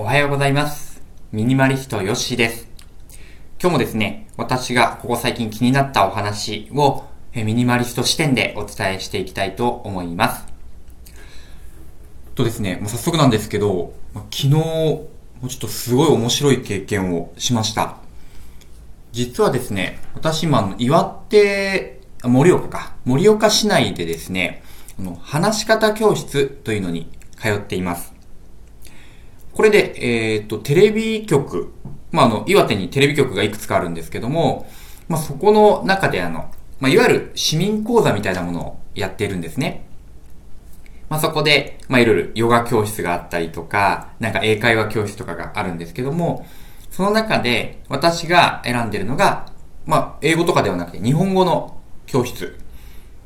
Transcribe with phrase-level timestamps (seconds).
[0.00, 1.02] おはようございます。
[1.30, 2.66] ミニマリストヨッシーです。
[3.60, 7.04] 今日もですね、私がここ最近気になったお話を
[7.34, 10.46] ミニマリスト視点でお伝えしていきたいと思います。
[12.34, 15.10] とですね、もう早速なんですけど、昨日、も
[15.42, 17.98] うちょっとすごい面白い経験をしました。
[19.12, 24.62] 実はですね、私今、岩手、盛岡か、盛岡市内でですね、
[24.98, 28.18] あの話し方教室というのに通っています。
[29.60, 29.92] これで、
[30.32, 31.70] えっ、と、テレビ局、
[32.12, 34.66] まあ、あの、岩手にテレビ局がいくつかあるんですけども、
[35.06, 39.86] まあ、そこの中であの、まあ、いわゆる市民講座みたいなものをやっているんですね。
[41.10, 46.46] まあ、そこで、まあ、いろいろヨガ教室があったりとか、なんか英会話教室とかがあるんですけども、
[46.90, 49.52] その中で私が選んでるのが、
[49.84, 52.56] まあ、英語とかではなくて日本語の教室。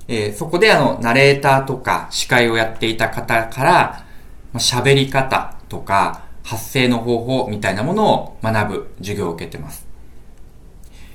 [0.08, 4.04] えーそこであの、ナレーターとか司会をやっていた方から、
[4.52, 9.86] まあ喋り方とか発声の方法みたいなものを学ぶ授業を受けてます。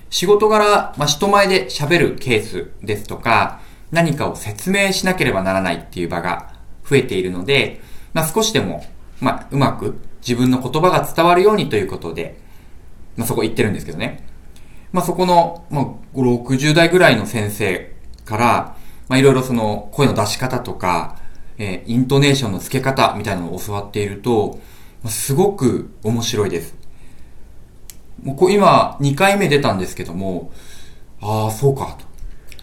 [0.10, 7.80] 仕事柄、まあ、人前で喋るケースですとか、何かを説明しなければならないっていう場が増えているので、
[8.14, 8.84] まあ、少しでも、
[9.22, 12.40] まあ、うまく自分の言葉が伝わるようにということで、
[13.16, 14.26] まあ、そこ行ってるんですけどね。
[14.92, 15.86] まあ、そこの、まあ、
[16.18, 17.94] 60代ぐらいの先生
[18.26, 18.76] から、
[19.08, 21.18] まあ、いろいろその声の出し方とか、
[21.60, 24.60] えーイントネーションの付け方みたいなのを教わっていると、
[25.06, 26.76] すごく面白いです。
[28.24, 30.52] もうこう今、2回目出たんですけども、
[31.22, 32.06] ああ、そうかと。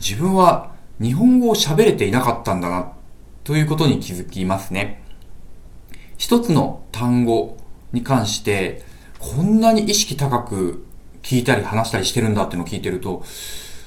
[0.01, 2.93] 自分は日本語を喋れていなかったんだな、
[3.45, 5.03] ということに気づきますね。
[6.17, 7.57] 一つの単語
[7.93, 8.83] に関して、
[9.19, 10.87] こんなに意識高く
[11.23, 13.25] 聞いたり話したりしてるんだってのを聞いてると、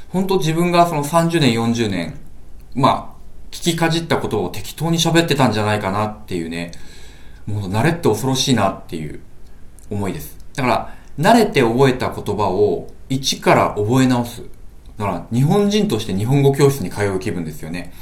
[0.09, 2.19] 本当自分がその30年、40年、
[2.75, 3.18] まあ、
[3.51, 6.71] 聞きかじったことを適当に喋ってたんじゃないかなっていうね、
[7.45, 9.21] もう慣れって恐ろしいなっていう
[9.89, 10.37] 思いです。
[10.55, 14.43] だから、慣れて覚えた言葉を一から覚え直す。
[14.97, 17.93] だから、日本人として日本語教室に通う気分ですよね。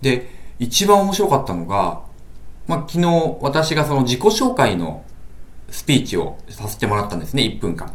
[0.00, 2.02] で、一番面白かったのが、
[2.66, 5.04] まあ、昨日私がその自己紹介の
[5.70, 7.92] スピーチをさせてもらったんですね、1分間。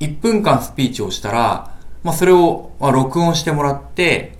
[0.00, 4.38] 1分間スピーチをしたら、まあ、それを、ま、録音してもらって、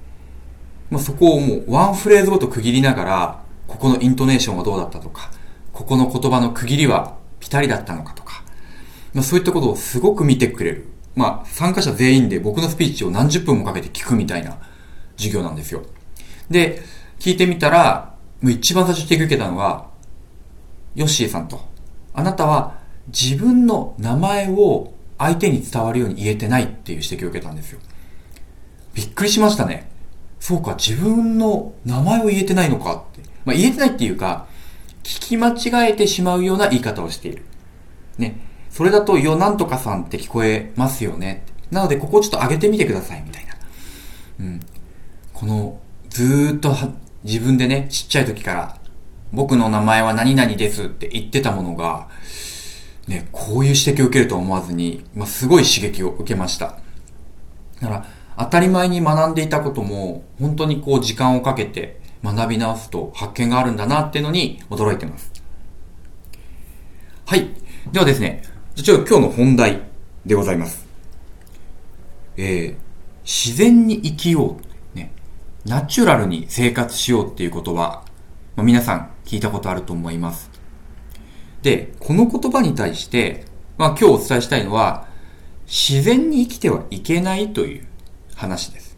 [0.93, 5.31] まあ、そこをもうワンフレーズごと区切りながら、ここのイントネーションはどうだったとか、
[5.73, 8.45] ここの言葉の区切りはピタリだったのかとか、
[9.15, 10.89] まあ、そういったことをすごく見てくれる。
[11.17, 14.59] まあ、参加者全員で僕のスピーチを何十分もかけて聞くみたいな
[15.17, 15.83] 授業なんですよ。
[16.51, 16.83] で、
[17.19, 19.89] 聞いてみたら、もう一番最初に指摘を受けたのは、
[20.95, 21.63] ヨッシーさんと、
[22.13, 22.75] あなたは
[23.09, 27.81] 自分の名前を相手に伝わるように言えてないっていう指摘を受けたんですよ。
[28.93, 29.92] びっくりしましたね。
[30.43, 33.21] そうか、自分の名前を言えてないのかって。
[33.45, 34.49] まあ、言えてないっていうか、
[35.05, 37.45] 聞き間違えてしまうような言い方をしている。
[38.19, 38.41] ね。
[38.69, 41.45] それだと、よ、なんとかさんって聞こえますよね。
[41.71, 43.55] なので、ここをちょっと上げてみてください、みたいな。
[44.41, 44.61] うん。
[45.33, 46.91] この、ずーっとは
[47.23, 48.77] 自分でね、ちっちゃい時から、
[49.31, 52.09] 僕の名前は何々ですって言ってたものが、
[53.07, 56.79] ね、こういう指摘を受けると思わずに、まあ、すごい刺激を受けました。
[57.81, 58.07] だから、
[58.43, 65.31] 当たり前に学んでいたことも、本当にこう時間をかけて学び直すと発見があるんだなっていうのに驚いてます。
[67.27, 67.51] はい。
[67.93, 68.43] ではですね、
[68.75, 69.83] じゃあ今日の本題
[70.27, 70.87] でございます。
[72.37, 72.77] えー、
[73.23, 74.57] 自然に生きよ
[74.95, 74.97] う。
[74.97, 75.13] ね。
[75.65, 78.05] ナチュラルに生活しようっていう言葉、ま
[78.57, 80.51] あ、皆さん聞いたことあると思います。
[81.63, 83.45] で、この言葉に対して、
[83.79, 85.07] まあ今日お伝えしたいのは、
[85.67, 87.87] 自然に生きてはいけないという
[88.43, 88.97] 話です。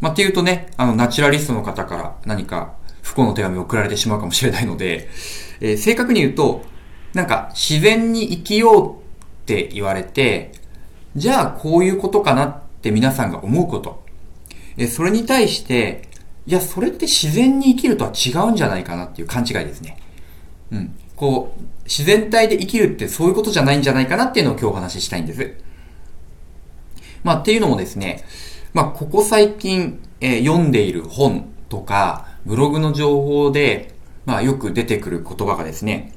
[0.00, 5.08] まあっていうとね、あの、ナチュラリストの方から何か不幸の手紙を送られてしまうかもしれないので、
[5.60, 6.62] えー正確に言うと、
[7.14, 8.98] なんか自然に生きようっ
[9.46, 10.52] て言われて、
[11.16, 14.04] じゃあこういうことかなって皆さんが思うこと。
[14.76, 16.02] えそれに対して、
[16.46, 19.96] いや、それって自然に生きるとは違うんじゃないかなっていう勘違いですね。
[20.70, 20.94] うん。
[21.16, 25.54] こう、自然体で生きるってそういうことじゃないんじゃないかなっていうのを今日お話ししたいんです。
[27.26, 28.24] まあっていうのもですね、
[28.72, 33.96] まあここ最近、えー読んでいる本とか、ブログの情報で、
[34.26, 36.12] まあよく出てくる言葉がですね、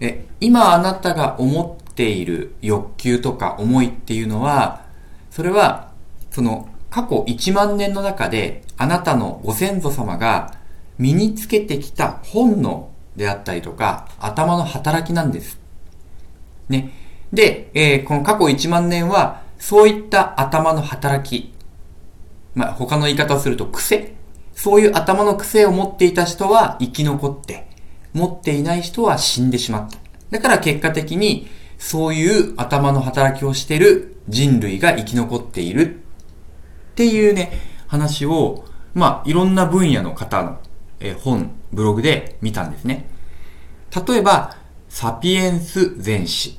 [0.00, 4.86] え、今あなたが思っている欲求とか思いっていうのは、
[5.30, 5.92] それは、
[6.30, 10.54] その過去1万年の中であなたのご先祖様が
[10.96, 15.60] 身につけてきた本能であったりとか、頭の働きなんです。
[16.70, 16.92] ね。
[17.30, 21.52] で、えーこの過去1万年は、そういった頭の働き、
[22.54, 24.16] まあ、他の言い方をすると癖。
[24.54, 27.68] そういう頭の癖を持っていた人は生き残って、
[28.12, 29.98] 持っていない人は死んでしまった。
[30.30, 31.46] だから結果的に、
[31.78, 36.00] そういう頭の働きをしている人類が生き残っている
[36.92, 37.52] っていうね、
[37.86, 38.64] 話を、
[38.94, 40.58] まあ、いろんな分野の方の、
[41.00, 43.08] え本、ブログで見たんですね。
[44.06, 44.56] 例えば、
[44.88, 46.58] サピエンス全史。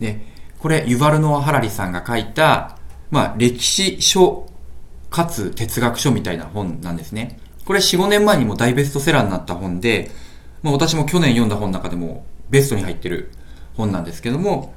[0.00, 0.33] ね、
[0.64, 2.78] これ、ユバルノア・ハラリさんが書いた、
[3.10, 4.48] まあ、歴史書
[5.10, 7.38] かつ哲学書みたいな本なんですね。
[7.66, 10.10] これ4、5年前にも大ベストセラーになった本で、
[10.62, 13.30] まあ、私も去年読んだ本の中でもベストに入ってる
[13.76, 14.72] 本なんですけども、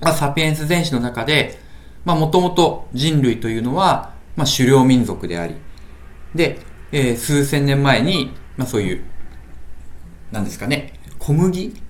[0.00, 1.60] まあ、サピエンス全史の中で、
[2.04, 5.54] まあ、もともと人類というのは、まあ、狩猟民族であり、
[6.34, 6.58] で、
[6.90, 9.04] えー、数千年前に、まあ、そういう、
[10.32, 11.83] なんですかね、小麦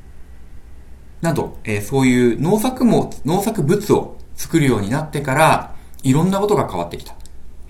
[1.25, 7.17] など、えー、そういう農作物、農作物を作るようになってから、いろんなことが変わってきた。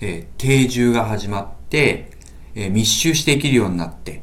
[0.01, 2.11] えー、定住が始まって、
[2.53, 4.21] えー、密集して生きるようになって、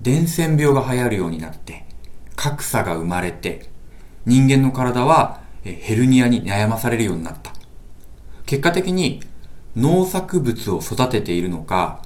[0.00, 1.84] 伝染病が流行るようになって、
[2.36, 3.68] 格差が生まれて、
[4.24, 7.52] 人間の体はヘルニアに悩まされるようになった。
[8.46, 9.20] 結果的に
[9.76, 12.02] 農作物を育てているのか、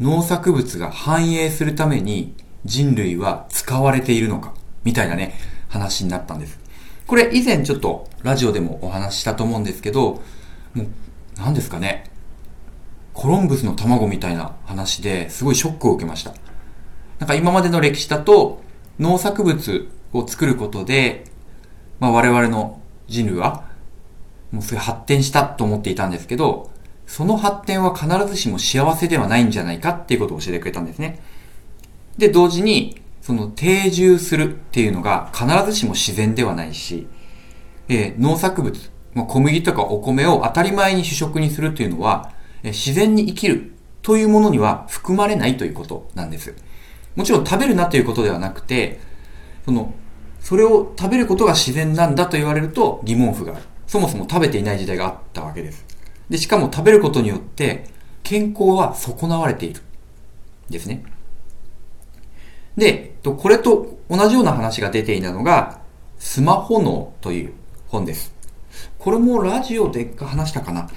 [0.00, 5.34] 農作物が繁栄するために人類は使われているのか、みたいなね、
[5.74, 6.58] 話になったんです。
[7.06, 10.22] これ以前ちょっとラジオでもお話ししたと思うんですけど、
[10.72, 10.86] もう、
[11.36, 12.10] 何ですかね。
[13.12, 16.32] コロンブスの卵みたいな話ですごいショックを受けました。
[17.18, 18.62] なんか今までの歴史だと
[18.98, 21.24] 農作物を作ることで、
[22.00, 23.64] まあ我々の人類は
[24.50, 26.70] もうすごい発展したと思っていたんですけど、
[27.06, 31.20] その発展は必ずしも幸せではないんじゃないかっていうことを教えてくれたんですね。
[32.16, 37.06] で、同時に、その定住するっていうのが必ずしも自然ではないし、
[37.88, 38.78] えー、農作物、
[39.14, 42.32] まあ、小麦とかお米を当たり前に主食にするというのは、
[42.62, 43.72] えー、自然に生きる
[44.02, 46.54] というものには含まれないということなんです。
[47.16, 49.00] もちろん食べるなということではなくて、
[49.64, 49.94] その、
[50.40, 53.62] それを食べることが自然なんだと言われると疑問符がある。
[53.86, 55.86] そもそも食べていない時代があったわけです。
[56.28, 57.86] で、しかも食べることによって
[58.22, 59.80] 健康は損なわれている。
[60.68, 61.02] ですね。
[62.76, 65.80] で、とこれと同じような話が出ていたのが、
[66.18, 67.52] スマホ脳という
[67.88, 68.34] 本です。
[68.98, 70.88] これもラジオで話したかな？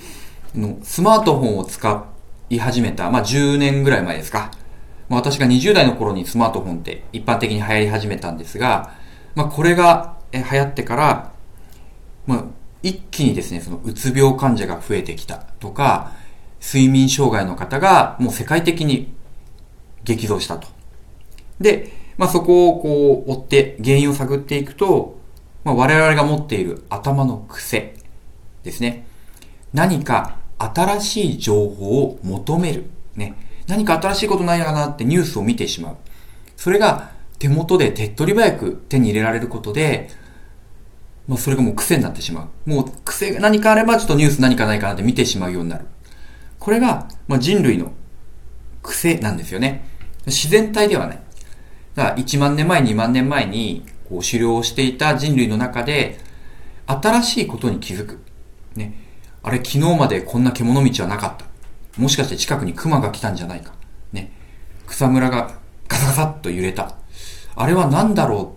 [0.54, 2.06] のスマートフォンを使
[2.50, 4.52] い始めた、まあ10年ぐらい前ですか。
[5.08, 8.94] まあ、私が20代の頃にスマートフォンって一般的に流行り始めたんですが、
[9.34, 11.32] まあこれが流行ってから、
[12.26, 12.44] まあ
[12.84, 16.12] 一気にですね、そのうつ病患者が増えてきたとか、
[16.62, 19.14] 睡眠障害の方がもう世界的に
[20.04, 20.68] 激増したと。
[21.62, 25.20] で、まあ、そこをこう追って原因を探っていくと、
[25.64, 27.96] まあ、我々が持っている頭の癖
[28.64, 29.06] ですね。
[29.74, 32.86] 何か新しい情報を求める。
[33.16, 33.36] ね。
[33.68, 35.98] 何か新しいことないかなってニュースを見てしまう。
[36.56, 40.10] それが手元で手っ取り早く手に入れられることで、
[41.28, 42.70] まあ、それがもう癖になってしまう。
[42.70, 45.86] もう癖が何かあればちょっとニュース何かないかなって見てしまうようになる。
[46.58, 47.92] これが、まあ、人類の
[48.82, 49.86] 癖なんですよね。
[50.26, 51.20] 自然体ではない。
[51.98, 56.20] だから1万年前、2万年前にこう狩猟をしていた人類の中で、
[56.86, 58.20] 新しいことに気づく。
[58.76, 58.94] ね。
[59.42, 61.46] あれ、昨日までこんな獣道はなかった。
[62.00, 63.74] もしかして近くに熊が来たんじゃないか。
[64.14, 64.32] ね。
[64.86, 65.58] 草むらが
[65.88, 66.94] ガサガサっと揺れた。
[67.56, 68.56] あれは何だろ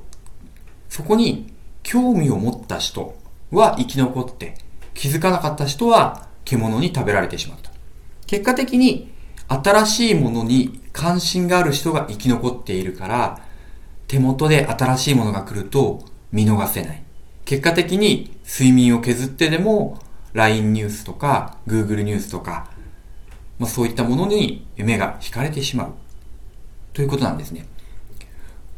[0.91, 0.93] う。
[0.93, 1.51] そこに
[1.83, 3.17] 興味を持った人
[3.51, 4.59] は生き残って、
[4.93, 7.71] 気づかなかった人は獣に食べられてしまった。
[8.27, 9.11] 結果的に
[9.49, 13.41] 新しいものに関心がある人が生き残っているから、
[14.09, 17.03] 手元で新しいものが来ると見逃せない。
[17.45, 19.99] 結果的に睡眠を削ってでも
[20.33, 22.71] LINE ニュースとか Google ニュースとか、
[23.59, 25.93] まあ、そういったものに目が惹かれてしまう。
[26.93, 27.67] ということなんですね。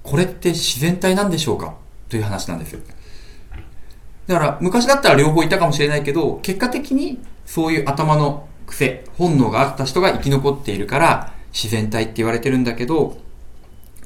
[0.02, 1.74] これって自然体なんでしょうか？
[2.08, 2.80] という話なんですよ。
[4.26, 13.18] だから昔だったら両方いたかもしれないけど、結果的にそういう頭の癖、本能があった人が生き残っているから、自然体って言われてるんだけど、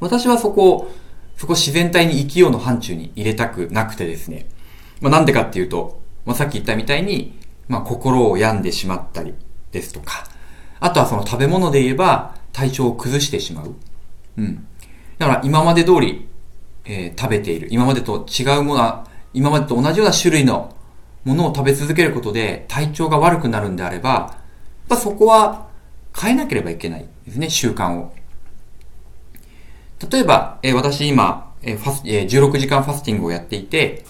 [0.01, 0.93] 私はそこを、
[1.37, 4.47] そこ自然体に生きようの範疇に入れたくなくてですね。
[5.01, 7.39] まあなんでかっていうと、まあさっき言ったみたいに、
[7.69, 9.35] まあ心を病んでしまったり
[9.73, 10.27] ですとか、
[10.81, 13.75] あとはその食べ物で言えば体調を崩してしまう。
[14.39, 14.67] うん。
[15.19, 16.29] だから今まで通り、
[16.85, 17.69] えー、食べている。
[17.71, 20.75] 今までと違うものは、今までと同じような種類の
[21.25, 24.39] ものを食べ続けることで体調が悪くなるんであれば、
[24.89, 25.67] ぱそこは
[26.21, 28.15] 変えなければいけないですね、習慣を。
[30.11, 34.05] 例えば、えー、私今、えー、ファス、えー、16時間ファスティングをやっていて、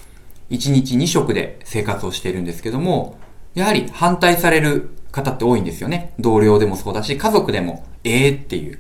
[0.51, 3.19] 1日2食で生活をしているんですけども、
[3.55, 6.13] やはり反対される方って多いんですよね。
[6.19, 8.79] 同僚でもそうだし、家族でも、ええー、っていう、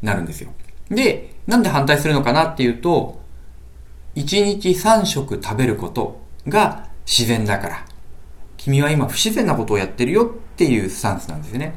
[0.00, 0.50] なるんですよ。
[0.90, 3.20] で、なんで反対するのかなっていうと、
[4.16, 7.84] 1日3食食べることが自然だから。
[8.56, 11.74] 君は今不自然なことをやってるよっていうスタンスなんですよね。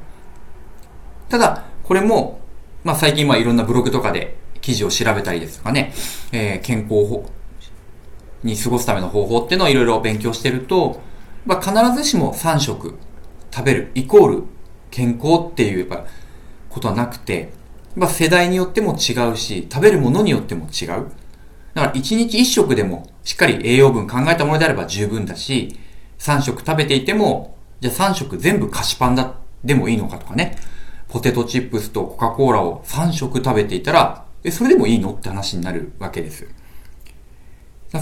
[1.29, 2.39] ただ、これも、
[2.83, 5.93] まあ最近まあいろんなブログとかで記事を調べたりですとかね、
[6.31, 7.29] えー、健康法
[8.43, 11.01] に過ごすための方法っていうのをいろいろ勉強してると、
[11.45, 12.97] まあ必ずしも3食
[13.51, 14.43] 食べるイコール
[14.91, 16.05] 健康っていうやっぱ
[16.69, 17.51] ことはなくて、
[17.95, 20.87] まあ世代によっても違うし、食べるものによっても違う。
[20.87, 21.09] だか
[21.87, 25.77] ら1日1食でもしっかり栄養分考えたものであれば十分だし、
[26.19, 30.57] 3食食べていても、じゃあ3食全部菓子パンだ、でもいいのかとかね。
[31.15, 36.45] ポテトチップスとコカ・コーラを3食食べていたら、え、それでもいいのって話になるわけです。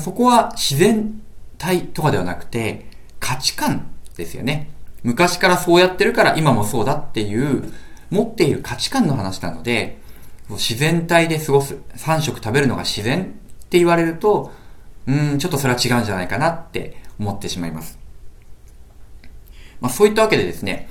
[0.01, 1.21] そこは自然
[1.59, 2.87] 体とかではなくて、
[3.19, 4.71] 価値観ですよね。
[5.03, 7.71] 昔からそうやってるから今もそうだっていう
[8.09, 9.99] 持っている価値観の話なので、
[10.49, 13.25] 自然体で過ごす、3食食べるのが自然っ
[13.67, 14.51] て言われると、
[15.05, 17.99] うん、ちょっとそれは違うんじゃないかなって思ってしまいます。
[19.81, 20.89] まあそういったわけでですね、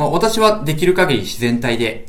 [0.00, 2.06] まあ私はできる限り自然体で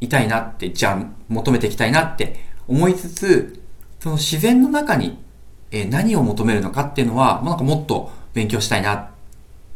[0.00, 3.62] いたいなって、じゃあ求めていきたいなって思いつつ、
[4.00, 5.22] その自然の中に、
[5.70, 9.08] え何を求めるのかっていうのは、まあ、なんかもっと勉強したいなっ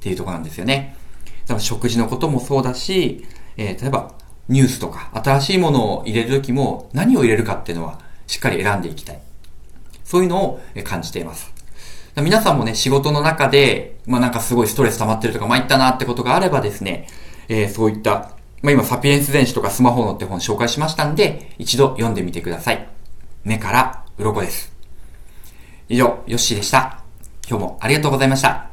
[0.00, 0.96] ていうところなんですよね。
[1.42, 3.24] だから食事のこともそうだし、
[3.56, 4.14] えー、例えば
[4.48, 9.20] ニュースとか新しいものを入れるときも何を入れるかっていうのはしっかり選んでいきたい。
[10.04, 11.52] そういうのを感じています。
[12.16, 17.06] 皆さんもね、仕事の中で、まあなんかすごいストレス溜まってるとか参ったなってことがあればですね、
[17.48, 22.88] えー、そういった、まあ今サピエンス電子とかスマホのって本紹介しましたんで、一度読んでみてください。
[23.44, 24.72] 目から鱗です。
[25.88, 27.02] 以上、ヨッシーでした。
[27.48, 28.67] 今日もありがとうございました。